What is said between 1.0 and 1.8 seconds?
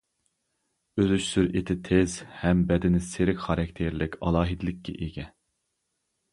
ئۈزۈش سۈرئىتى